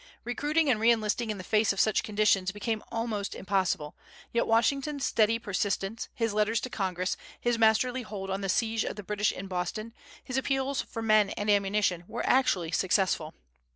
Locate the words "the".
1.37-1.43, 8.41-8.49, 8.95-9.03